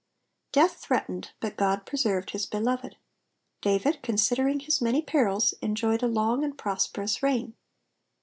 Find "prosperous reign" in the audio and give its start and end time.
6.57-7.53